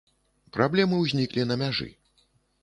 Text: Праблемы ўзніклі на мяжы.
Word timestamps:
Праблемы 0.55 0.95
ўзніклі 1.01 1.45
на 1.51 1.59
мяжы. 1.65 1.89